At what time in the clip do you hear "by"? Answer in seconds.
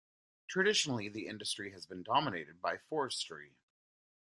2.59-2.75